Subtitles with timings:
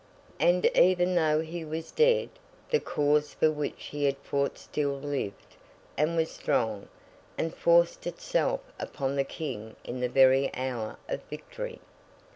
[0.39, 2.29] And even though he was dead,
[2.71, 5.55] the cause for which he had fought still lived,
[5.95, 6.87] and was strong,
[7.37, 11.79] and forced itself upon the King in the very hour of victory.